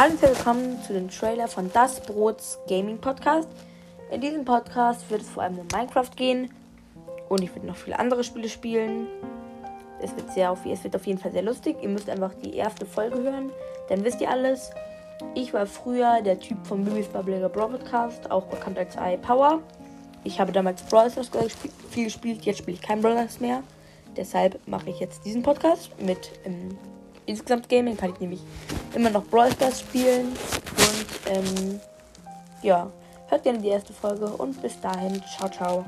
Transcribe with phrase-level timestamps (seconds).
[0.00, 3.50] Hallo und willkommen zu dem Trailer von Das Brots Gaming Podcast.
[4.10, 6.48] In diesem Podcast wird es vor allem um Minecraft gehen
[7.28, 9.08] und ich werde noch viele andere Spiele spielen.
[10.00, 11.76] Es wird, sehr auf, es wird auf jeden Fall sehr lustig.
[11.82, 13.52] Ihr müsst einfach die erste Folge hören,
[13.90, 14.70] dann wisst ihr alles.
[15.34, 19.60] Ich war früher der Typ von Bibis Bubblegger Broadcast, auch bekannt als iPower.
[20.24, 21.30] Ich habe damals Brawl Stars
[21.90, 23.62] viel gespielt, jetzt spiele ich kein Brawl Stars mehr.
[24.16, 26.78] Deshalb mache ich jetzt diesen Podcast mit ähm,
[27.26, 28.40] insgesamt Gaming kann ich nämlich
[28.94, 30.28] immer noch Brawl Stars spielen.
[30.28, 31.80] Und ähm,
[32.62, 32.90] ja,
[33.28, 35.84] hört gerne die erste Folge und bis dahin, ciao, ciao.